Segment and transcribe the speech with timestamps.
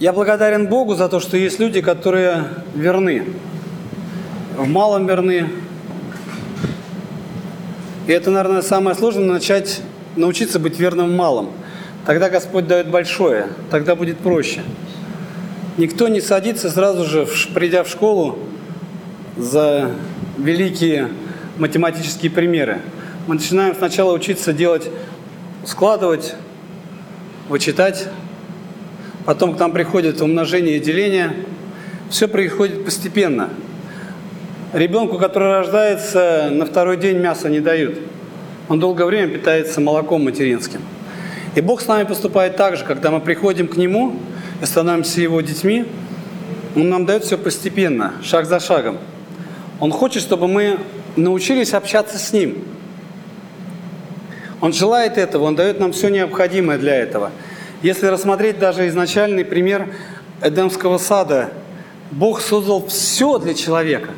[0.00, 3.26] Я благодарен Богу за то, что есть люди, которые верны.
[4.56, 5.50] В малом верны.
[8.06, 9.82] И это, наверное, самое сложное начать
[10.16, 11.50] научиться быть верным в малом.
[12.06, 14.62] Тогда Господь дает большое, тогда будет проще.
[15.76, 18.38] Никто не садится сразу же, придя в школу,
[19.36, 19.90] за
[20.38, 21.10] великие
[21.58, 22.80] математические примеры.
[23.26, 24.90] Мы начинаем сначала учиться делать,
[25.66, 26.36] складывать,
[27.50, 28.08] вычитать,
[29.30, 31.32] потом к нам приходит умножение и деление.
[32.10, 33.50] Все происходит постепенно.
[34.72, 37.96] Ребенку, который рождается, на второй день мяса не дают.
[38.68, 40.80] Он долгое время питается молоком материнским.
[41.54, 44.16] И Бог с нами поступает так же, когда мы приходим к Нему
[44.60, 45.84] и становимся Его детьми,
[46.74, 48.98] Он нам дает все постепенно, шаг за шагом.
[49.78, 50.80] Он хочет, чтобы мы
[51.14, 52.64] научились общаться с Ним.
[54.60, 57.30] Он желает этого, Он дает нам все необходимое для этого.
[57.82, 59.94] Если рассмотреть даже изначальный пример
[60.42, 61.50] Эдемского сада,
[62.10, 64.10] Бог создал все для человека.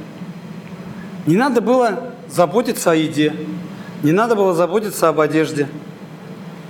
[1.27, 3.33] Не надо было заботиться о еде,
[4.03, 5.69] не надо было заботиться об одежде.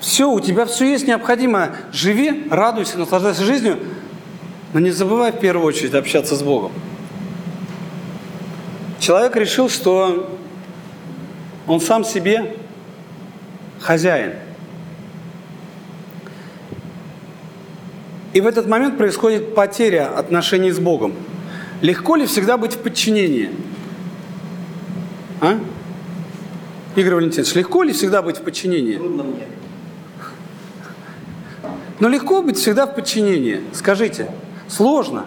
[0.00, 1.72] Все, у тебя все есть необходимое.
[1.92, 3.78] Живи, радуйся, наслаждайся жизнью,
[4.74, 6.72] но не забывай в первую очередь общаться с Богом.
[8.98, 10.36] Человек решил, что
[11.66, 12.56] он сам себе
[13.80, 14.34] хозяин.
[18.32, 21.14] И в этот момент происходит потеря отношений с Богом.
[21.82, 23.50] Легко ли всегда быть в подчинении?
[25.40, 25.58] А?
[26.96, 28.96] Игорь Валентинович, легко ли всегда быть в подчинении?
[28.96, 29.46] Трудно мне.
[32.00, 33.60] Но легко быть всегда в подчинении.
[33.72, 34.30] Скажите,
[34.68, 35.24] сложно.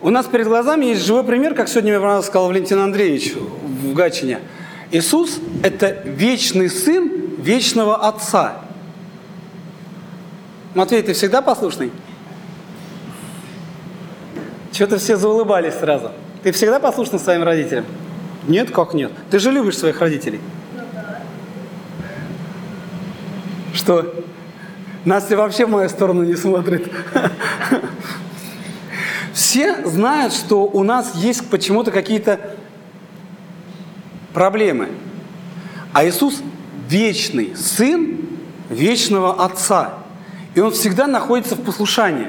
[0.00, 4.38] У нас перед глазами есть живой пример, как сегодня мне сказал Валентин Андреевич в Гатчине.
[4.92, 8.62] Иисус– это вечный сын вечного Отца.
[10.78, 11.90] Матвей, ты всегда послушный?
[14.70, 16.12] Что-то все заулыбались сразу.
[16.44, 17.84] Ты всегда послушный своим родителям?
[18.46, 19.10] Нет, как нет?
[19.28, 20.40] Ты же любишь своих родителей.
[23.74, 24.14] Что?
[25.04, 26.88] Настя вообще в мою сторону не смотрит.
[29.34, 32.38] Все знают, что у нас есть почему-то какие-то
[34.32, 34.90] проблемы.
[35.92, 36.40] А Иисус
[36.88, 38.20] вечный сын
[38.70, 39.97] вечного Отца.
[40.58, 42.26] И Он всегда находится в послушании.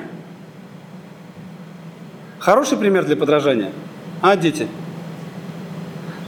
[2.38, 3.72] Хороший пример для подражания.
[4.22, 4.68] А, дети?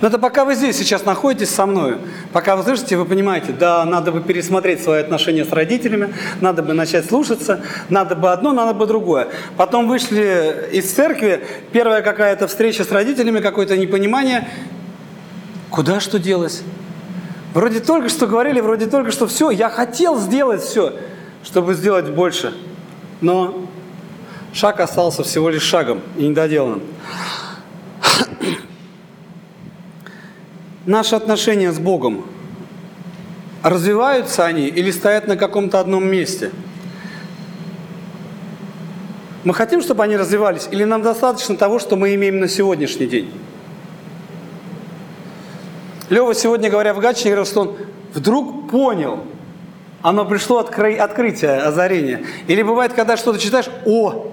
[0.01, 1.97] Но это пока вы здесь сейчас находитесь со мной,
[2.33, 6.73] пока вы слышите, вы понимаете, да, надо бы пересмотреть свои отношения с родителями, надо бы
[6.73, 9.27] начать слушаться, надо бы одно, надо бы другое.
[9.55, 14.49] Потом вышли из церкви, первая какая-то встреча с родителями, какое-то непонимание.
[15.69, 16.63] Куда что делось?
[17.53, 20.95] Вроде только что говорили, вроде только что все, я хотел сделать все,
[21.43, 22.53] чтобы сделать больше.
[23.21, 23.67] Но
[24.53, 26.81] шаг остался всего лишь шагом и недоделанным.
[30.85, 32.25] наши отношения с Богом,
[33.63, 36.51] развиваются они или стоят на каком-то одном месте?
[39.43, 43.31] Мы хотим, чтобы они развивались, или нам достаточно того, что мы имеем на сегодняшний день?
[46.09, 47.77] Лева сегодня, говоря в Гатчине, говорил, что он
[48.13, 49.23] вдруг понял,
[50.01, 50.95] оно пришло откры...
[50.95, 52.25] открытие, озарение.
[52.47, 54.31] Или бывает, когда что-то читаешь, о,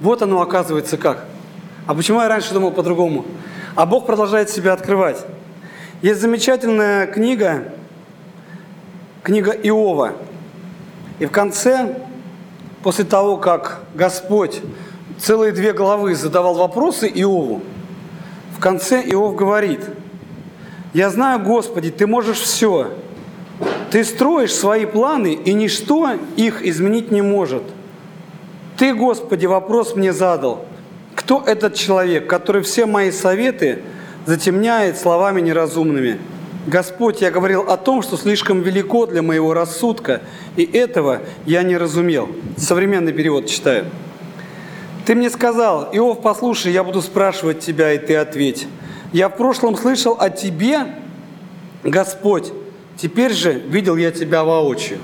[0.00, 1.24] вот оно оказывается как.
[1.86, 3.24] А почему я раньше думал по-другому?
[3.74, 5.24] А Бог продолжает себя открывать.
[6.02, 7.72] Есть замечательная книга,
[9.22, 10.12] книга Иова.
[11.18, 11.96] И в конце,
[12.82, 14.60] после того, как Господь
[15.18, 17.62] целые две главы задавал вопросы Иову,
[18.56, 19.80] в конце Иов говорит,
[20.92, 22.92] «Я знаю, Господи, Ты можешь все.
[23.90, 27.62] Ты строишь свои планы, и ничто их изменить не может.
[28.76, 30.64] Ты, Господи, вопрос мне задал.
[31.14, 33.80] Кто этот человек, который все мои советы–
[34.26, 36.18] затемняет словами неразумными.
[36.66, 40.20] Господь, я говорил о том, что слишком велико для моего рассудка,
[40.56, 42.28] и этого я не разумел.
[42.56, 43.86] Современный перевод читаю.
[45.06, 48.66] Ты мне сказал, Иов, послушай, я буду спрашивать тебя, и ты ответь.
[49.12, 50.80] Я в прошлом слышал о тебе,
[51.84, 52.52] Господь,
[52.96, 54.98] теперь же видел я тебя воочию.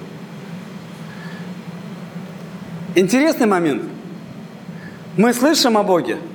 [2.95, 3.83] Интересный момент.
[5.17, 6.19] Мы слышим о Боге–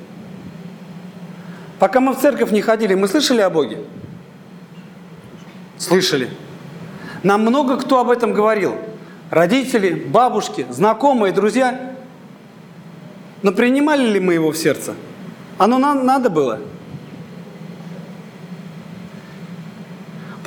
[1.80, 3.80] Пока мы в церковь не ходили, мы слышали о Боге?
[5.77, 6.30] Слышали.
[7.24, 8.75] Нам много кто об этом говорил.
[9.30, 11.94] Родители, бабушки, знакомые, друзья.
[13.44, 14.95] Но принимали ли мы его в сердце?
[15.59, 16.59] Оно нам надо было.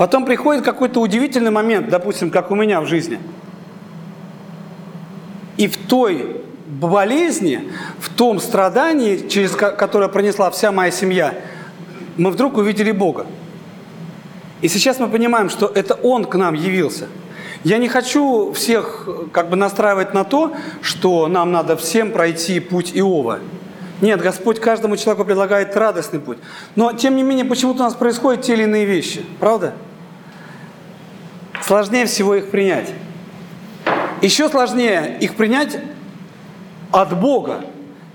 [0.01, 3.21] Потом приходит какой-то удивительный момент, допустим, как у меня в жизни.
[5.59, 11.35] И в той болезни, в том страдании, через которое пронесла вся моя семья,
[12.17, 13.27] мы вдруг увидели Бога.
[14.63, 17.09] И сейчас мы понимаем, что это Он к нам явился.
[17.63, 22.93] Я не хочу всех как бы настраивать на то, что нам надо всем пройти путь
[22.95, 23.41] Иова.
[24.01, 26.39] Нет, Господь каждому человеку предлагает радостный путь.
[26.75, 29.23] Но, тем не менее, почему-то у нас происходят те или иные вещи.
[29.39, 29.75] Правда?
[31.71, 32.93] Сложнее всего их принять.
[34.23, 35.79] Еще сложнее их принять
[36.91, 37.65] от Бога.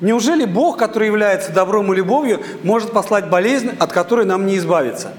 [0.02, 5.14] Неужели Бог, который является добром и любовью, может послать болезнь, от которой нам не избавиться?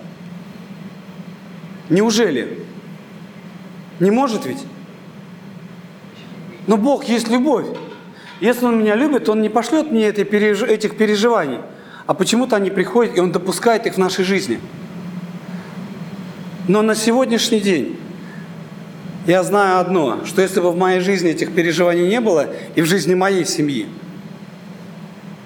[1.89, 2.63] Неужели?
[4.01, 4.63] Не может ведь?
[6.67, 7.65] Но Бог есть любовь.
[8.41, 10.29] Если Он меня любит, Он не пошлет мне этих
[10.99, 11.61] переживаний,
[12.07, 14.61] а почему-то они приходят, и Он допускает их в нашей жизни.
[16.69, 17.99] Но на сегодняшний день
[19.27, 22.47] я знаю одно, что если бы в моей жизни этих переживаний не было,
[22.77, 23.89] и в жизни моей семьи,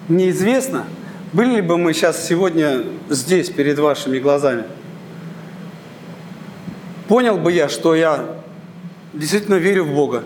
[0.09, 0.85] неизвестно,
[1.33, 4.65] были ли бы мы сейчас сегодня здесь, перед вашими глазами.
[7.09, 8.37] Понял бы я, что я
[9.15, 10.25] действительно верю в Бога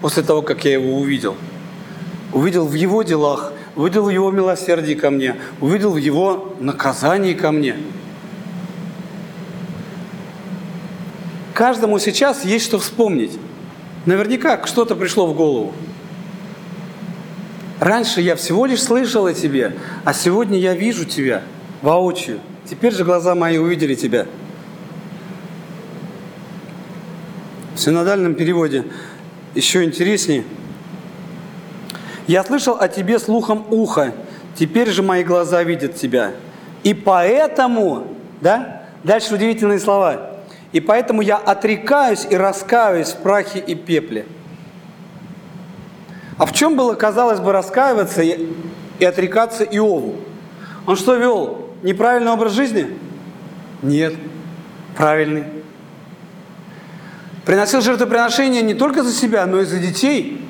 [0.00, 1.34] после того, как я Его увидел.
[2.32, 7.50] Увидел в Его делах, увидел в Его милосердии ко мне, увидел в Его наказании ко
[7.50, 7.76] мне–
[11.56, 13.38] Каждому сейчас есть что вспомнить.
[14.04, 15.72] Наверняка что-то пришло в голову.
[17.80, 19.74] Раньше я всего лишь слышал о тебе,
[20.04, 21.40] а сегодня я вижу тебя
[21.80, 22.40] воочию.
[22.68, 24.26] Теперь же глаза мои увидели тебя.
[27.74, 28.84] В синодальном переводе
[29.54, 30.44] еще интереснее.
[32.26, 34.12] Я слышал о тебе слухом уха,
[34.56, 36.32] теперь же мои глаза видят тебя.
[36.82, 38.08] И поэтому,
[38.42, 40.35] да, дальше удивительные слова.
[40.76, 44.26] И поэтому я отрекаюсь и раскаиваюсь в прахе и пепле.
[46.36, 50.16] А в чем было, казалось бы, раскаиваться и, отрекаться Иову?
[50.86, 51.70] Он что вел?
[51.82, 52.90] Неправильный образ жизни?
[53.80, 54.16] Нет,
[54.98, 55.44] правильный.
[57.46, 60.46] Приносил жертвоприношения не только за себя, но и за детей.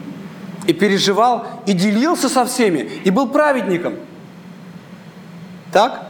[0.66, 3.94] И переживал, и делился со всеми, и был праведником.
[5.70, 6.08] Так?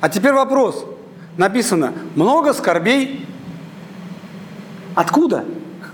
[0.00, 0.86] А теперь вопрос–
[1.36, 3.26] написано много скорбей.
[4.94, 5.44] Откуда?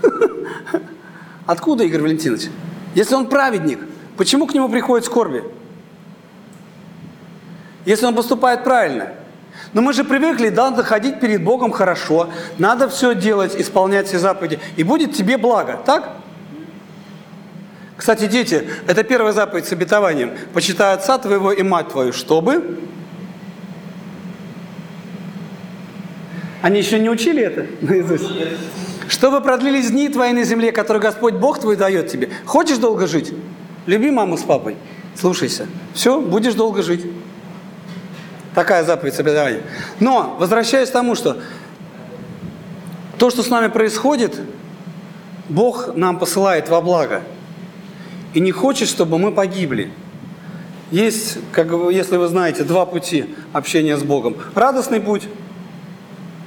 [1.45, 2.49] Откуда, Игорь Валентинович?
[2.95, 3.79] Если он праведник,
[4.17, 5.43] почему к нему приходят скорби?
[7.85, 9.13] Если он поступает правильно.
[9.73, 14.59] Но мы же привыкли, надо ходить перед Богом хорошо, надо все делать, исполнять все заповеди,
[14.77, 16.17] и будет тебе благо, так?
[17.95, 20.31] Кстати, дети, это первая заповедь с обетованием.
[20.53, 22.79] Почитай отца твоего и мать твою, чтобы
[26.61, 28.25] Они еще не учили это наизусть?
[29.07, 32.29] Чтобы продлились дни твои на земле, которые Господь Бог твой дает тебе.
[32.45, 33.33] Хочешь долго жить?
[33.85, 34.75] Люби маму с папой.
[35.15, 35.67] Слушайся.
[35.93, 37.05] Все, будешь долго жить.
[38.53, 39.61] Такая заповедь соблюдания.
[39.99, 41.37] Но, возвращаясь к тому, что
[43.17, 44.39] то, что с нами происходит,
[45.47, 47.23] Бог нам посылает во благо.
[48.33, 49.91] И не хочет, чтобы мы погибли.
[50.91, 54.35] Есть, как, если вы знаете, два пути общения с Богом.
[54.53, 55.23] Радостный путь–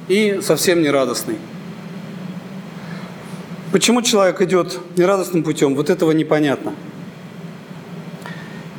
[0.07, 1.37] и совсем нерадостный.
[3.71, 6.73] Почему человек идет нерадостным путем, вот этого непонятно.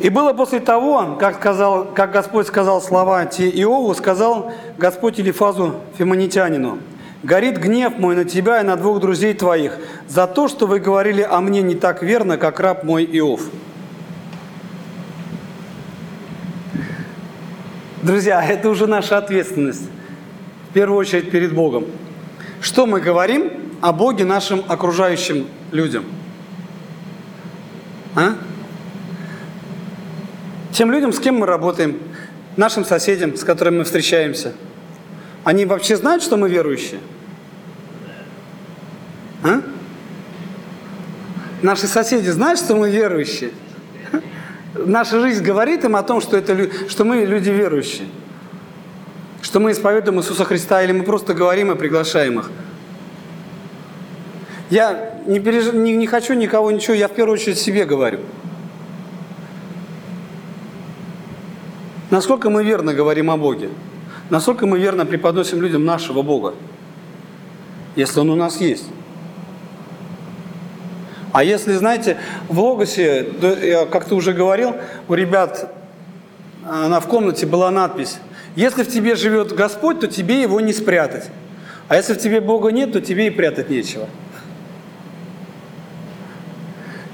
[0.01, 6.79] И было после того, как, сказал, как Господь сказал слова Иову, сказал Господь Илифазу Фимонитянину,
[7.23, 11.23] «Горит гнев мой на тебя и на двух друзей твоих за то, что вы говорили
[11.23, 13.41] о мне не так верно, как раб мой Иов».
[18.03, 19.89] Друзья, это уже наша ответственность
[20.75, 21.87] первую очередь перед Богом.
[22.61, 26.05] Что мы говорим о Боге нашим окружающим людям?
[28.17, 28.35] А?
[30.73, 31.99] Тем людям, с кем мы работаем,
[32.57, 34.53] нашим соседям, с которыми мы встречаемся.
[35.45, 37.01] Они вообще знают, что мы верующие?
[39.45, 39.63] А?
[41.63, 43.51] Наши соседи знают, что мы верующие?
[44.75, 48.09] Наша жизнь говорит им о том, что, это, что мы люди верующие
[49.55, 52.51] что мы исповедуем Иисуса Христа, или мы просто говорим и приглашаем их.
[54.69, 55.73] Я не, переж...
[55.73, 58.19] не, не хочу никого ничего, я в первую очередь себе говорю.
[62.11, 63.69] Насколько мы верно говорим о Боге?
[64.29, 66.55] Насколько мы верно преподносим людям нашего Бога?
[67.95, 68.87] Если Он у нас есть.
[71.31, 72.17] А если, знаете,
[72.49, 73.29] в Логосе,
[73.63, 74.75] я как-то уже говорил,
[75.07, 75.73] у ребят,
[76.69, 78.19] она в комнате была надпись
[78.57, 81.25] если в тебе живет Господь, то тебе его не спрятать.
[81.89, 84.09] А если в тебе Бога нет, то тебе и прятать нечего.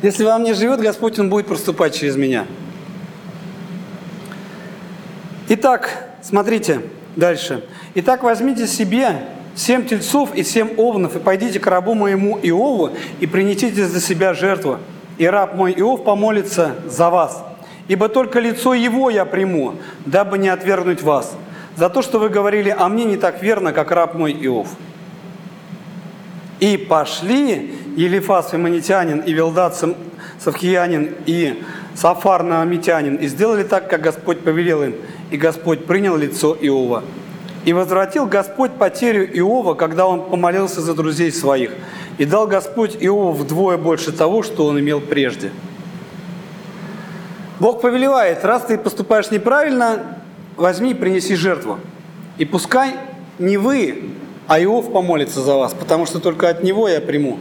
[0.02, 2.46] Если во мне живет Господь, Он будет проступать через меня.
[5.48, 6.82] Итак, смотрите
[7.16, 7.64] дальше.
[7.94, 13.26] Итак, возьмите себе семь тельцов и семь овнов, и пойдите к рабу моему Иову, и
[13.26, 14.78] принесите за себя жертву.
[15.18, 17.44] И раб мой Иов помолится за вас.
[17.90, 19.74] Ибо только лицо его я приму,
[20.06, 21.36] дабы не отвергнуть вас.
[21.74, 24.68] За то, что вы говорили, а мне не так верно, как раб мой Иов.
[26.60, 29.74] И пошли Елифас Фимонитянин и Вилдат
[30.38, 31.64] Савхиянин и
[31.96, 34.94] Сафар Наамитянин и сделали так, как Господь повелел им
[35.32, 37.02] и Господь принял лицо Иова.
[37.64, 41.72] И возвратил Господь потерю Иова, когда он помолился за друзей своих,
[42.18, 45.50] и дал Господь Иову вдвое больше того, что он имел прежде.
[47.60, 50.16] Бог повелевает, раз ты поступаешь неправильно,
[50.56, 51.78] возьми и принеси жертву.
[52.38, 52.94] И пускай
[53.38, 54.12] не вы,
[54.48, 57.38] а Иов помолится за вас, потому что только от него я приму.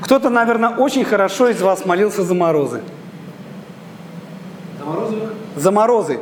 [0.00, 2.80] Кто-то, наверное, очень хорошо из вас молился за морозы.
[4.78, 5.16] За морозы?
[5.56, 6.20] За морозы.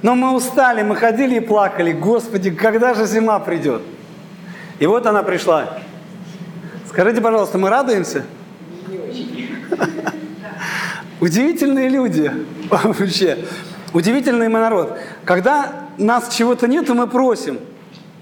[0.00, 1.92] Но мы устали, мы ходили и плакали.
[1.92, 3.82] Господи, когда же зима придет?
[4.78, 5.80] И вот она пришла.
[6.88, 8.24] Скажите, пожалуйста, мы радуемся?
[11.20, 12.32] Удивительные люди
[12.70, 13.38] вообще.
[13.92, 14.98] Удивительный мы народ.
[15.24, 17.58] Когда нас чего-то нет, мы просим.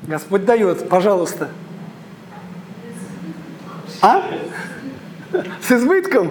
[0.03, 1.49] Господь дает, пожалуйста.
[4.01, 4.23] А?
[5.63, 6.31] С избытком?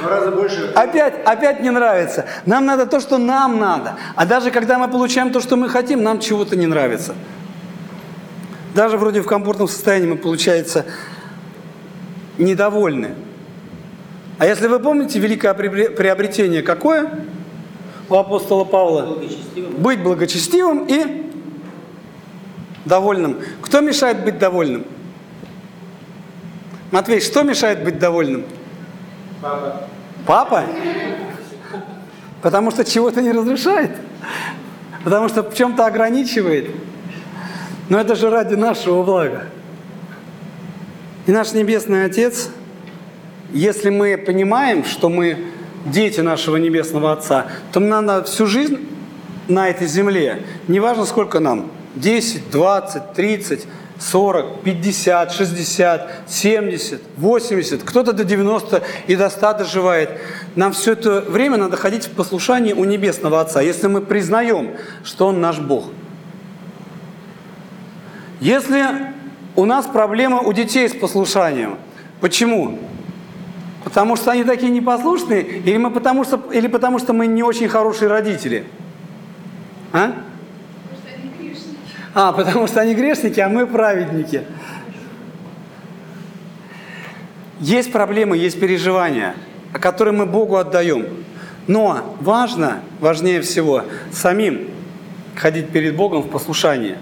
[0.00, 0.72] Два раза больше.
[0.74, 2.26] Опять, опять не нравится.
[2.46, 3.96] Нам надо то, что нам надо.
[4.16, 7.14] А даже когда мы получаем то, что мы хотим, нам чего-то не нравится.
[8.74, 10.84] Даже вроде в комфортном состоянии мы, получается,
[12.38, 13.14] недовольны.
[14.40, 17.10] А если вы помните, великое приобретение какое
[18.08, 19.02] у апостола Павла?
[19.02, 19.74] Благочестивым.
[19.74, 21.30] Быть благочестивым и
[22.86, 23.40] довольным.
[23.60, 24.86] Кто мешает быть довольным?
[26.90, 28.46] Матвей, что мешает быть довольным?
[29.42, 29.82] Папа.
[30.26, 30.64] Папа?
[32.40, 33.90] Потому что чего-то не разрешает.
[35.04, 36.70] Потому что в чем-то ограничивает.
[37.90, 39.48] Но это же ради нашего блага.
[41.26, 42.48] И наш Небесный Отец,
[43.52, 45.38] если мы понимаем, что мы
[45.86, 48.78] дети нашего Небесного Отца, то нам надо всю жизнь
[49.48, 53.66] на этой земле, неважно сколько нам, 10, 20, 30,
[53.98, 60.10] 40, 50, 60, 70, 80, кто-то до 90 и до 100 доживает.
[60.56, 64.70] Нам все это время надо ходить в послушании у Небесного Отца, если мы признаем,
[65.04, 65.86] что Он наш Бог.
[68.40, 68.82] Если
[69.54, 71.76] у нас проблема у детей с послушанием,
[72.20, 72.78] почему?
[73.84, 77.68] Потому что они такие непослушные, или, мы потому, что, или потому что мы не очень
[77.68, 78.64] хорошие родители?
[79.92, 80.14] А?
[82.12, 84.42] А, потому что они грешники, а мы праведники.
[87.60, 89.34] Есть проблемы, есть переживания,
[89.72, 91.06] которые мы Богу отдаем.
[91.66, 94.68] Но важно, важнее всего, самим
[95.36, 96.96] ходить перед Богом в послушании.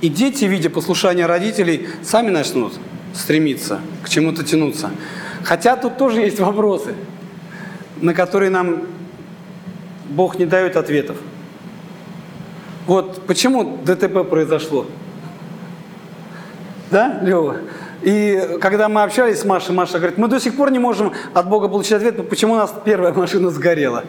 [0.00, 2.74] И дети, видя послушание родителей, сами начнут
[3.14, 4.90] стремиться, к чему-то тянуться.
[5.44, 6.94] Хотя тут тоже есть вопросы,
[8.00, 8.82] на которые нам
[10.08, 11.16] Бог не дает ответов.
[12.86, 14.86] Вот почему ДТП произошло?
[16.90, 17.58] Да, Лева?
[18.02, 21.48] И когда мы общались с Машей, Маша говорит, мы до сих пор не можем от
[21.48, 24.04] Бога получить ответ, почему у нас первая машина сгорела.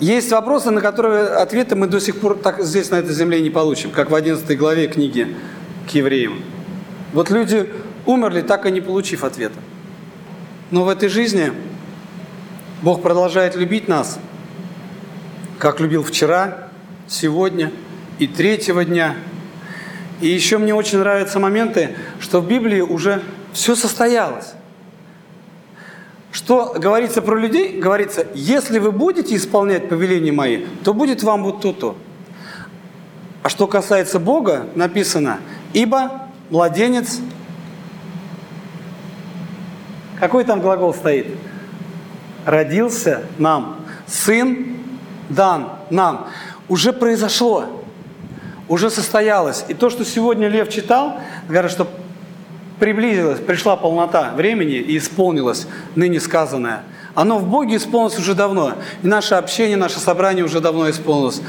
[0.00, 3.50] Есть вопросы, на которые ответы мы до сих пор так здесь, на этой земле, не
[3.50, 5.36] получим, как в 11 главе книги
[5.86, 6.42] к евреям.
[7.12, 7.70] Вот люди
[8.06, 9.58] умерли, так и не получив ответа.
[10.70, 11.52] Но в этой жизни
[12.82, 14.20] Бог продолжает любить нас,
[15.58, 16.68] как любил вчера,
[17.08, 17.72] сегодня
[18.20, 19.16] и третьего дня.
[20.20, 23.22] И еще мне очень нравятся моменты, что в Библии уже
[23.52, 24.52] все состоялось.
[26.30, 27.80] Что говорится про людей?
[27.80, 31.96] Говорится, если вы будете исполнять повеления мои, то будет вам вот то-то.
[33.42, 35.40] А что касается Бога, написано,
[35.72, 37.18] ибо младенец...
[40.20, 41.26] Какой там глагол стоит?
[42.44, 43.76] Родился нам.
[44.06, 44.76] Сын
[45.30, 46.28] дан нам
[46.68, 47.82] уже произошло,
[48.68, 49.64] уже состоялось.
[49.68, 51.88] И то, что сегодня Лев читал, говорят, что
[52.78, 56.82] приблизилась, пришла полнота времени и исполнилось ныне сказанное.
[57.14, 58.74] Оно в Боге исполнилось уже давно.
[59.02, 61.40] И наше общение, наше собрание уже давно исполнилось.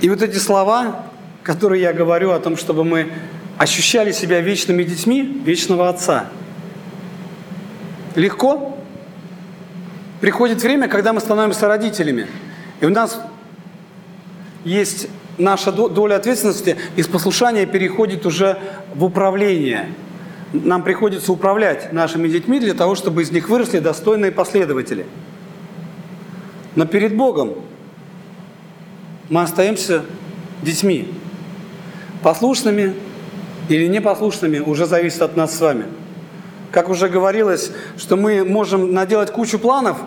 [0.00, 1.04] И вот эти слова,
[1.42, 3.12] которые я говорю о том, чтобы мы
[3.58, 6.26] ощущали себя вечными детьми вечного Отца.
[8.18, 8.76] Легко?
[10.20, 12.26] Приходит время, когда мы становимся родителями–
[12.80, 13.20] и у нас
[14.64, 18.58] есть наша доля ответственности, из послушания переходит уже
[18.94, 19.92] в управление.
[20.52, 25.06] нам приходится управлять нашими детьми для того, чтобы из них выросли достойные последователи.
[26.74, 27.54] Но перед Богом
[29.28, 30.04] мы остаемся
[30.62, 31.12] детьми.
[32.22, 32.94] Послушными
[33.68, 35.84] или непослушными уже зависит от нас с вами.
[36.70, 39.98] Как уже говорилось, что мы можем наделать кучу планов,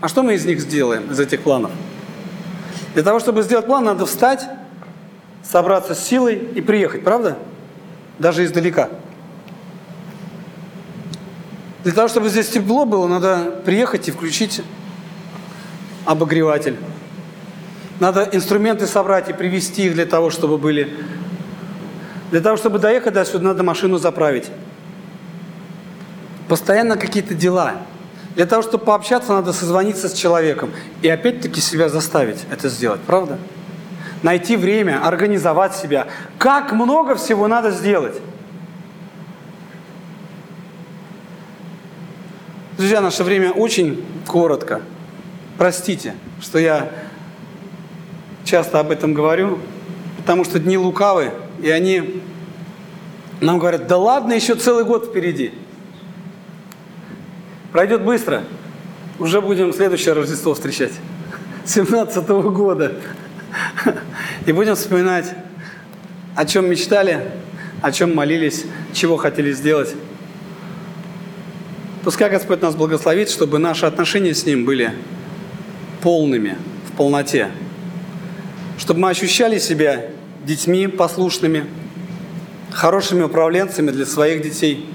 [0.00, 1.70] а что мы из них сделаем, из этих планов?
[2.94, 4.46] Для того, чтобы сделать план, надо встать,
[5.42, 7.38] собраться с силой и приехать, правда?
[8.18, 8.90] Даже издалека.
[11.84, 14.62] Для того, чтобы здесь тепло было, надо приехать и включить
[16.04, 16.76] обогреватель.
[17.98, 20.92] Надо инструменты собрать и привезти их для того, чтобы были.
[22.30, 24.50] Для того, чтобы доехать до сюда, надо машину заправить.
[26.52, 27.76] Постоянно какие-то дела.
[28.36, 30.70] Для того, чтобы пообщаться, надо созвониться с человеком.
[31.00, 33.38] И опять-таки себя заставить это сделать, правда?
[34.22, 36.08] Найти время, организовать себя.
[36.36, 38.20] Как много всего надо сделать.
[42.76, 44.82] Друзья, наше время очень коротко.
[45.56, 46.90] Простите, что я
[48.44, 49.58] часто об этом говорю,
[50.18, 51.32] потому что дни лукавы,
[51.62, 52.22] и они
[53.40, 55.54] нам говорят, да ладно, еще целый год впереди.
[57.72, 58.44] Пройдет быстро.
[59.18, 60.92] Уже будем следующее Рождество встречать.
[61.64, 62.92] 17 -го года.
[64.46, 65.32] И будем вспоминать,
[66.36, 67.30] о чем мечтали,
[67.80, 69.94] о чем молились, чего хотели сделать.
[72.04, 74.92] Пускай Господь нас благословит, чтобы наши отношения с Ним были
[76.02, 77.50] полными, в полноте.
[78.76, 80.06] Чтобы мы ощущали себя
[80.44, 81.64] детьми послушными,
[82.70, 84.86] хорошими управленцами для своих детей.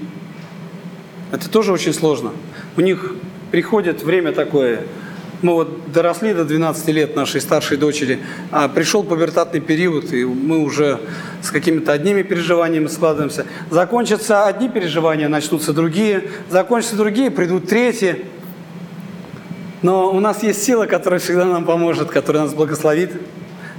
[1.32, 2.32] Это тоже очень сложно.
[2.78, 3.16] У них
[3.50, 4.82] приходит время такое,
[5.42, 8.20] мы вот доросли до 12 лет нашей старшей дочери,
[8.52, 11.00] а пришел пубертатный период, и мы уже
[11.42, 13.46] с какими-то одними переживаниями складываемся.
[13.68, 18.26] Закончатся одни переживания, начнутся другие, закончатся другие, придут третьи.
[19.82, 23.10] Но у нас есть сила, которая всегда нам поможет, которая нас благословит.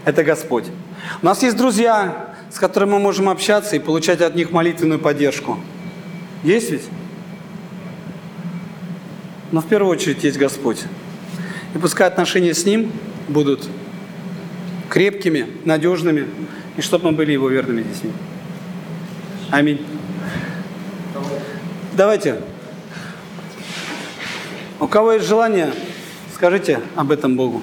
[0.04, 0.66] Это Господь.
[1.22, 5.58] У нас есть друзья, с которыми мы можем общаться и получать от них молитвенную поддержку.
[6.44, 6.84] Есть ведь?
[9.52, 10.84] Но в первую очередь есть Господь.
[11.74, 12.92] И пускай отношения с Ним
[13.28, 13.68] будут
[14.90, 16.28] крепкими, надежными,
[16.78, 18.12] и чтобы мы были Его верными детьми.
[19.52, 19.86] Аминь.
[21.94, 22.42] Давайте.
[24.80, 25.74] У кого есть желание,
[26.34, 27.62] скажите об этом Богу.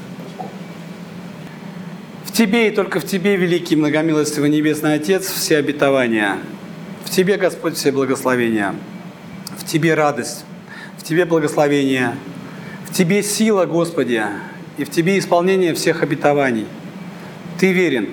[2.25, 6.39] В Тебе и только в Тебе, великий многомилостивый Небесный Отец, все обетования.
[7.05, 8.75] В Тебе, Господь, все благословения.
[9.57, 10.45] В Тебе радость,
[11.07, 12.17] Тебе благословение,
[12.85, 14.25] в Тебе сила, Господи,
[14.77, 16.67] и в Тебе исполнение всех обетований.
[17.61, 18.09] Ты верен.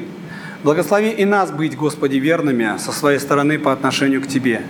[0.64, 4.62] Благослови и нас быть, Господи, верными со своей стороны по отношению к Тебе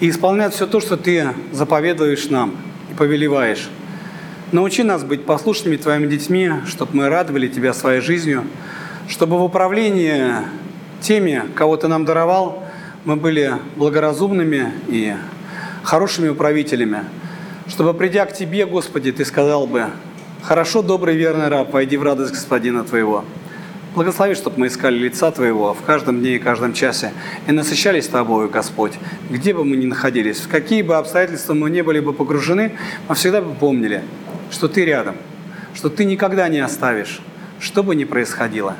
[0.00, 2.56] и исполнять все то, что Ты заповедуешь нам
[2.90, 3.70] и повелеваешь.
[4.50, 8.42] Научи нас быть послушными Твоими детьми, чтобы мы радовали Тебя своей жизнью,
[9.06, 10.24] чтобы в управлении
[11.00, 12.64] теми, кого Ты нам даровал,
[13.04, 15.14] мы были благоразумными и
[15.84, 17.04] хорошими управителями,
[17.68, 19.86] чтобы, придя к Тебе, Господи, Ты сказал бы,
[20.42, 23.24] «Хорошо, добрый, верный раб, войди в радость Господина Твоего».
[23.94, 27.12] Благослови, чтобы мы искали лица Твоего в каждом дне и каждом часе
[27.46, 28.92] и насыщались Тобою, Господь,
[29.28, 32.72] где бы мы ни находились, в какие бы обстоятельства мы не были бы погружены,
[33.08, 34.02] мы всегда бы помнили,
[34.50, 35.16] что Ты рядом,
[35.74, 37.20] что Ты никогда не оставишь,
[37.60, 38.76] что бы ни происходило.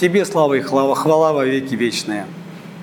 [0.00, 2.26] Тебе слава и хвала, хвала во веки вечные.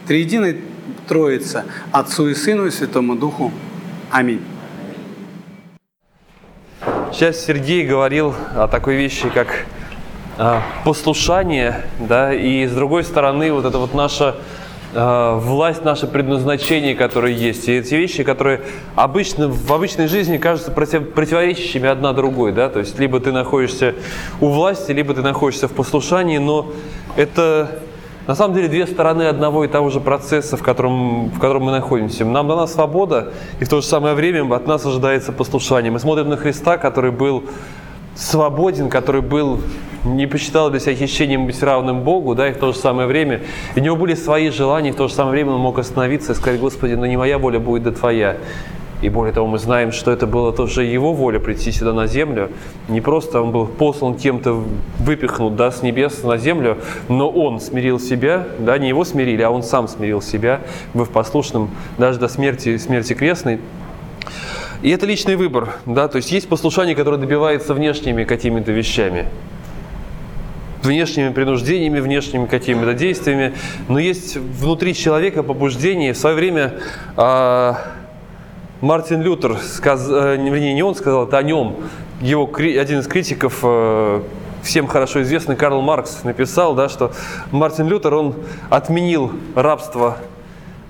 [0.07, 0.61] Триединой
[1.07, 3.51] Троица, Отцу и Сыну и Святому Духу.
[4.11, 4.41] Аминь.
[7.17, 9.65] Сейчас Сергей говорил о такой вещи, как
[10.37, 14.35] а, послушание, да, и с другой стороны вот это вот наша
[14.93, 17.69] а, власть, наше предназначение, которое есть.
[17.69, 18.61] И эти вещи, которые
[18.95, 23.95] обычно, в обычной жизни кажутся против, противоречащими одна другой, да, то есть либо ты находишься
[24.39, 26.71] у власти, либо ты находишься в послушании, но
[27.15, 27.79] это
[28.27, 31.71] на самом деле две стороны одного и того же процесса, в котором, в котором мы
[31.71, 32.25] находимся.
[32.25, 35.91] Нам дана свобода, и в то же самое время от нас ожидается послушание.
[35.91, 37.45] Мы смотрим на Христа, который был
[38.15, 39.61] свободен, который был
[40.03, 43.41] не посчитал для себя хищением быть равным Богу, да, и в то же самое время
[43.75, 46.35] у него были свои желания, и в то же самое время он мог остановиться и
[46.35, 48.37] сказать, Господи, но не моя воля будет, да Твоя.
[49.01, 52.49] И более того, мы знаем, что это было тоже его воля прийти сюда на землю.
[52.87, 54.63] Не просто он был послан кем-то,
[54.97, 59.51] выпихнут да, с небес на землю, но он смирил себя, да, не его смирили, а
[59.51, 60.61] он сам смирил себя,
[60.95, 63.59] быв послушным даже до смерти, смерти крестной.
[64.81, 69.27] И это личный выбор, да, то есть есть послушание, которое добивается внешними какими-то вещами.
[70.83, 73.53] внешними принуждениями, внешними какими-то действиями,
[73.89, 76.13] но есть внутри человека побуждение.
[76.13, 76.75] В свое время
[77.17, 77.73] э,
[78.81, 81.77] Мартин Лютер, сказ, э, вернее, не он сказал, это о нем,
[82.21, 84.21] его один из критиков, э,
[84.61, 87.11] всем хорошо известный Карл Маркс написал, да, что
[87.51, 88.35] Мартин Лютер, он
[88.69, 90.17] отменил рабство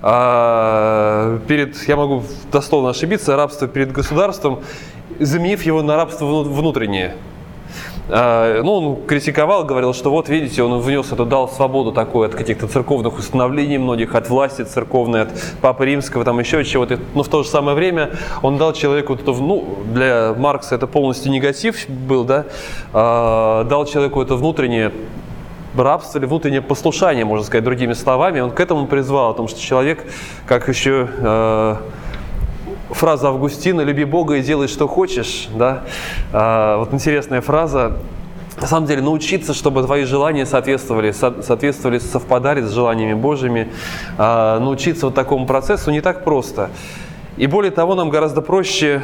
[0.00, 2.22] а, перед, я могу
[2.52, 4.60] дословно ошибиться, рабство перед государством,
[5.18, 7.14] заменив его на рабство внутреннее.
[8.08, 12.34] А, ну, он критиковал, говорил, что вот, видите, он внес это, дал свободу такой от
[12.34, 15.28] каких-то церковных установлений многих, от власти церковной, от
[15.60, 16.98] Папы Римского, там еще чего-то.
[17.14, 18.10] Но в то же самое время
[18.42, 22.46] он дал человеку, это, ну, для Маркса это полностью негатив был, да,
[22.92, 24.92] а, дал человеку это внутреннее
[25.76, 28.40] рабство или внутреннее послушание, можно сказать, другими словами.
[28.40, 30.04] Он к этому призвал, о том, что человек,
[30.46, 31.76] как еще э,
[32.90, 35.48] фраза Августина «люби Бога и делай, что хочешь».
[35.54, 35.84] Да?
[36.32, 37.98] А, вот интересная фраза.
[38.60, 43.68] На самом деле научиться, чтобы твои желания соответствовали, соответствовали, совпадали с желаниями Божьими,
[44.16, 46.70] а, научиться вот такому процессу не так просто.
[47.36, 49.02] И более того, нам гораздо проще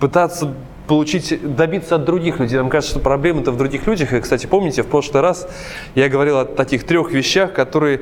[0.00, 0.52] пытаться
[0.88, 2.56] получить, добиться от других людей.
[2.56, 4.12] Нам кажется, что проблема-то в других людях.
[4.12, 5.46] И, кстати, помните, в прошлый раз
[5.94, 8.00] я говорил о таких трех вещах, которые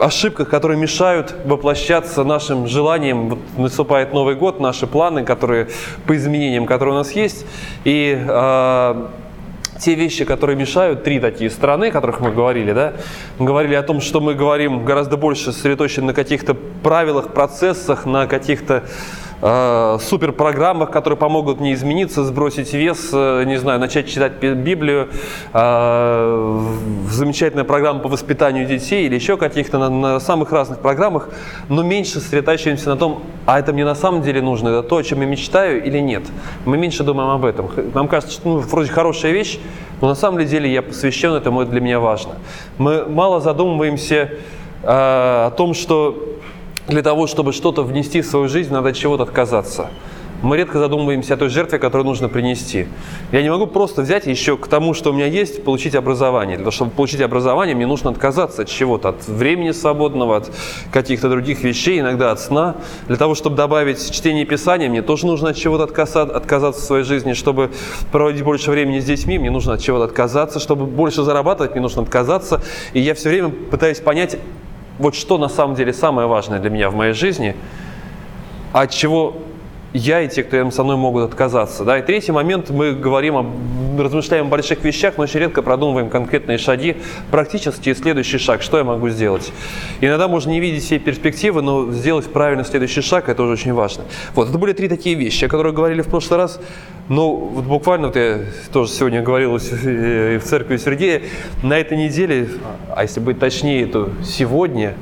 [0.00, 3.28] ошибках, которые мешают воплощаться нашим желаниям.
[3.30, 5.68] Вот наступает Новый год, наши планы, которые
[6.06, 7.46] по изменениям, которые у нас есть.
[7.84, 9.06] И э,
[9.80, 12.94] те вещи, которые мешают, три такие страны, о которых мы говорили, да,
[13.38, 18.26] мы говорили о том, что мы говорим гораздо больше сосредоточены на каких-то правилах, процессах, на
[18.26, 18.84] каких-то
[19.42, 25.08] э, суперпрограммах, которые помогут мне измениться, сбросить вес, э, не знаю, начать читать Библию,
[25.52, 26.60] э,
[27.10, 31.28] замечательная программа по воспитанию детей или еще каких-то на, на самых разных программах,
[31.68, 35.02] но меньше сосредотачиваемся на том, а это мне на самом деле нужно, это то, о
[35.02, 36.22] чем я мечтаю или нет.
[36.64, 37.70] Мы меньше думаем об этом.
[37.94, 39.58] Нам кажется, что ну, вроде хорошая вещь,
[40.00, 42.34] но на самом деле я посвящен этому, это для меня важно.
[42.78, 44.30] Мы мало задумываемся
[44.82, 46.29] э, о том, что
[46.90, 49.90] для того, чтобы что-то внести в свою жизнь, надо от чего-то отказаться.
[50.42, 52.86] Мы редко задумываемся о той жертве, которую нужно принести.
[53.30, 56.56] Я не могу просто взять еще к тому, что у меня есть, получить образование.
[56.56, 60.50] Для того, чтобы получить образование, мне нужно отказаться от чего-то, от времени свободного, от
[60.92, 62.76] каких-то других вещей, иногда от сна.
[63.06, 67.34] Для того, чтобы добавить чтение Писания, мне тоже нужно от чего-то отказаться в своей жизни.
[67.34, 67.70] Чтобы
[68.10, 70.58] проводить больше времени с детьми, мне нужно от чего-то отказаться.
[70.58, 72.62] Чтобы больше зарабатывать, мне нужно отказаться.
[72.94, 74.38] И я все время пытаюсь понять,
[75.00, 77.56] вот что на самом деле самое важное для меня в моей жизни,
[78.72, 79.34] от чего
[79.92, 81.84] я и те, кто рядом со мной, могут отказаться.
[81.84, 81.98] Да?
[81.98, 83.46] И третий момент, мы говорим, о,
[84.00, 86.96] размышляем о больших вещах, но очень редко продумываем конкретные шаги,
[87.30, 89.52] практически следующий шаг, что я могу сделать.
[90.00, 94.04] Иногда можно не видеть все перспективы, но сделать правильно следующий шаг, это тоже очень важно.
[94.34, 96.60] Вот, это были три такие вещи, о которых говорили в прошлый раз.
[97.08, 98.40] Но вот буквально, вот я
[98.72, 101.22] тоже сегодня говорил и в церкви Сергея,
[101.64, 102.48] на этой неделе,
[102.94, 104.94] а если быть точнее, то сегодня,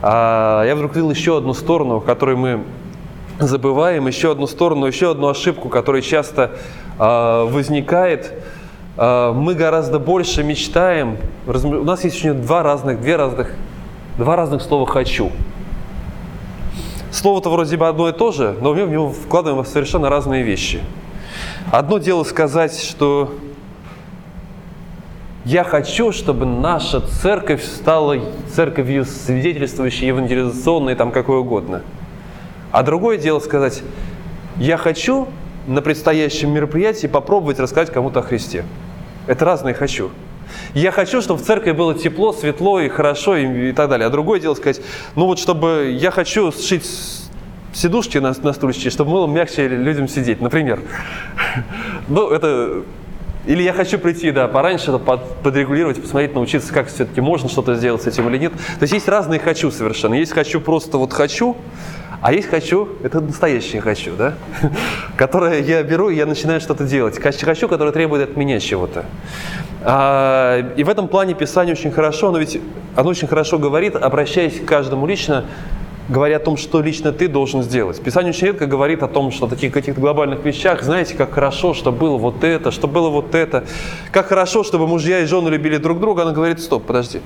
[0.00, 2.60] а, я вдруг видел еще одну сторону, в которой мы
[3.46, 6.52] забываем еще одну сторону, еще одну ошибку, которая часто
[6.98, 8.32] э, возникает.
[8.96, 11.18] Э, мы гораздо больше мечтаем.
[11.46, 13.52] Раз, у нас есть еще два разных, две разных,
[14.18, 15.30] два разных слова «хочу».
[17.10, 20.80] Слово-то вроде бы одно и то же, но мы в него вкладываем совершенно разные вещи.
[21.72, 23.34] Одно дело сказать, что
[25.44, 28.16] я хочу, чтобы наша церковь стала
[28.52, 31.82] церковью свидетельствующей, евангелизационной, там какой угодно–
[32.72, 33.82] а другое дело сказать,
[34.56, 35.28] я хочу
[35.66, 38.64] на предстоящем мероприятии попробовать рассказать кому-то о Христе.
[39.26, 40.10] Это разное «хочу».
[40.74, 44.08] Я хочу, чтобы в церкви было тепло, светло и хорошо и, и так далее.
[44.08, 44.80] А другое дело сказать,
[45.14, 46.84] ну вот чтобы я хочу сшить
[47.72, 50.80] сидушки на, на стульчике, чтобы было мягче людям сидеть, например.
[52.08, 52.82] Ну, это...
[53.46, 58.02] Или я хочу прийти, да, пораньше, под, подрегулировать, посмотреть, научиться, как все-таки можно что-то сделать
[58.02, 58.52] с этим или нет.
[58.52, 60.14] То есть есть разные «хочу» совершенно.
[60.14, 61.56] Есть «хочу» просто вот «хочу»,
[62.20, 64.34] а есть хочу, это настоящее хочу, да?
[65.16, 67.18] Которое я беру и я начинаю что-то делать.
[67.18, 69.06] Хочу, которое требует от меня чего-то.
[69.82, 72.60] А, и в этом плане Писание очень хорошо, но ведь
[72.94, 75.46] оно очень хорошо говорит, обращаясь к каждому лично,
[76.10, 77.98] говоря о том, что лично ты должен сделать.
[78.02, 81.90] Писание очень редко говорит о том, что таких каких-то глобальных вещах, знаете, как хорошо, что
[81.92, 83.64] было вот это, что было вот это,
[84.12, 86.22] как хорошо, чтобы мужья и жены любили друг друга.
[86.22, 87.20] Она говорит, стоп, подожди,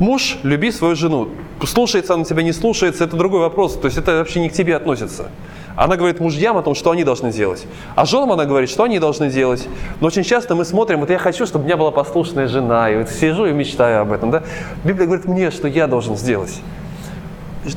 [0.00, 1.28] Муж, люби свою жену.
[1.62, 3.74] Слушается она тебя, не слушается, это другой вопрос.
[3.76, 5.28] То есть это вообще не к тебе относится.
[5.76, 7.66] Она говорит мужьям о том, что они должны делать.
[7.96, 9.68] А женам она говорит, что они должны делать.
[10.00, 12.90] Но очень часто мы смотрим, вот я хочу, чтобы у меня была послушная жена.
[12.90, 14.30] И вот сижу и мечтаю об этом.
[14.30, 14.42] Да?
[14.84, 16.62] Библия говорит мне, что я должен сделать.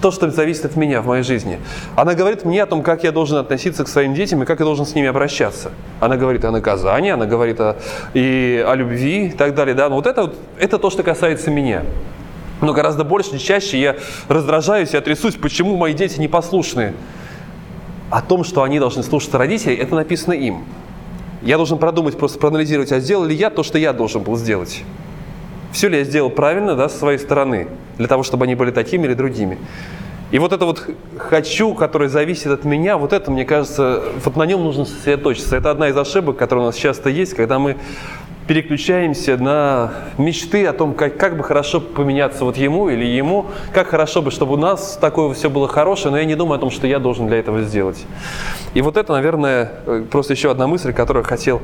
[0.02, 1.60] То, что зависит от меня в моей жизни.
[1.96, 4.66] Она говорит мне о том, как я должен относиться к своим детям и как я
[4.66, 5.72] должен с ними обращаться.
[6.00, 7.76] Она говорит о наказании, она говорит о,
[8.14, 9.76] и о любви и так далее.
[9.76, 9.90] Да?
[9.90, 11.84] Но вот это, вот, это то, что касается меня.
[12.62, 13.98] Но гораздо больше, чаще я
[14.30, 16.94] раздражаюсь, я трясусь, почему мои дети непослушные.
[18.10, 20.64] О том, что они должны слушаться родителей, это написано им.
[21.42, 24.84] Я должен продумать, просто проанализировать, а сделал ли я то, что я должен был сделать.
[25.74, 29.06] Все ли я сделал правильно да, с своей стороны, для того, чтобы они были такими
[29.06, 29.58] или другими.
[30.32, 34.44] И вот это вот «хочу», которое зависит от меня, вот это, мне кажется, вот на
[34.44, 35.56] нем нужно сосредоточиться.
[35.56, 37.78] Это одна из ошибок, которая у нас часто есть, когда мы
[38.48, 43.88] переключаемся на мечты о том, как, как бы хорошо поменяться вот ему или ему, как
[43.88, 46.70] хорошо бы, чтобы у нас такое все было хорошее, но я не думаю о том,
[46.72, 48.06] что я должен для этого сделать.
[48.74, 51.62] И вот это, наверное, э, просто еще одна мысль, которую хотел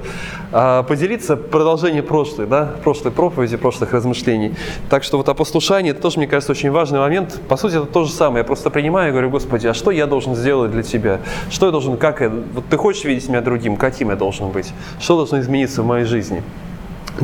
[0.51, 4.55] э, поделиться, продолжение прошлой, да, прошлой проповеди, прошлых размышлений.
[4.89, 7.41] Так что вот о послушании, это тоже, мне кажется, очень важный момент.
[7.47, 8.39] По сути, это то же самое.
[8.39, 11.19] Я просто принимаю и говорю, Господи, а что я должен сделать для Тебя?
[11.49, 14.71] Что я должен, как я, вот ты хочешь видеть меня другим, каким я должен быть?
[14.99, 16.43] Что должно измениться в моей жизни?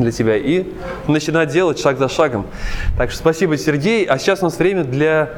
[0.02, 0.64] Для тебя и
[1.08, 2.46] начинать делать шаг за шагом.
[2.96, 4.04] Так что спасибо, Сергей.
[4.04, 5.30] А сейчас у нас время для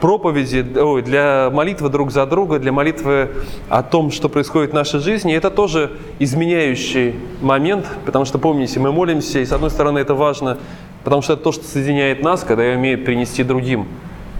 [0.00, 3.30] проповеди, ой, для молитвы друг за друга, для молитвы
[3.68, 5.34] о том, что происходит в нашей жизни.
[5.34, 10.58] Это тоже изменяющий момент, потому что, помните, мы молимся, и с одной стороны это важно,
[11.04, 13.86] потому что это то, что соединяет нас, когда я умею принести другим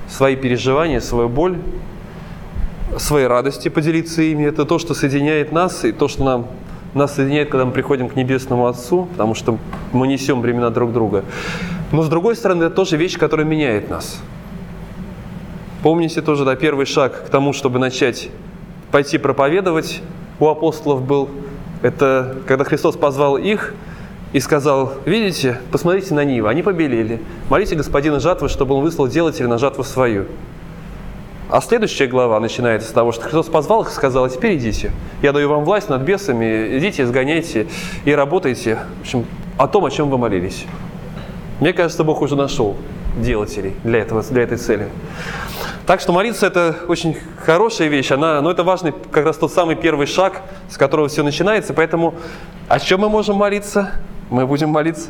[0.08, 1.56] свои переживания, свою боль,
[2.98, 4.44] свои радости, поделиться ими.
[4.44, 6.46] Это то, что соединяет нас, и то, что нам
[6.96, 9.58] нас соединяет, когда мы приходим к Небесному Отцу, потому что
[9.92, 11.24] мы несем времена друг друга.
[11.92, 14.20] Но с другой стороны, это тоже вещь, которая меняет нас.
[15.82, 18.30] Помните тоже, да, первый шаг к тому, чтобы начать
[18.90, 20.00] пойти проповедовать
[20.40, 21.28] у апостолов был,
[21.82, 23.74] это когда Христос позвал их
[24.32, 27.20] и сказал, видите, посмотрите на Нивы, они побелели.
[27.48, 30.26] Молите Господина жатвы, чтобы Он выслал делателя на жатву свою.
[31.48, 34.90] А следующая глава начинается с того, что Христос позвал их и сказал, теперь идите.
[35.22, 37.68] Я даю вам власть над бесами, идите, изгоняйте
[38.04, 38.80] и работайте.
[38.98, 40.64] В общем, о том, о чем вы молились.
[41.60, 42.76] Мне кажется, Бог уже нашел
[43.16, 44.88] делателей для, этого, для этой цели.
[45.86, 49.76] Так что молиться это очень хорошая вещь, она, но это важный как раз тот самый
[49.76, 51.74] первый шаг, с которого все начинается.
[51.74, 52.16] Поэтому
[52.68, 53.92] о чем мы можем молиться?
[54.30, 55.02] Мы будем молиться